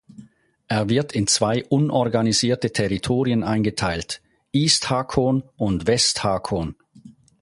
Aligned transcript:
Er 0.67 0.89
wird 0.89 1.11
in 1.13 1.27
zwei 1.27 1.63
unorganisierte 1.65 2.71
Territorien 2.73 3.43
eingeteilt: 3.43 4.23
East 4.51 4.89
Haakon 4.89 5.43
und 5.57 5.85
West 5.85 6.23
Haakon. 6.23 6.73